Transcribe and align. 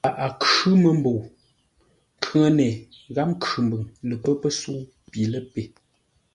Paghʼə 0.00 0.28
khʉ́ 0.42 0.72
məmbəu. 0.82 1.20
Nkhʉŋəne 2.16 2.66
gháp 3.14 3.28
Nkhʉmbʉŋ 3.34 3.82
lə 4.08 4.14
pə́ 4.22 4.34
pəsə̌u 4.40 4.80
pi 5.10 5.20
ləpe. 5.32 5.62